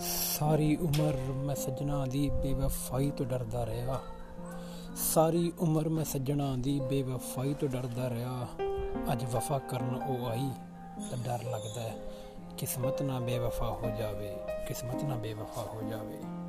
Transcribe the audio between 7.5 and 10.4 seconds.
ਤੋਂ ਡਰਦਾ ਰਿਹਾ। ਅੱਜ ਵਫਾ ਕਰਨ ਉਹ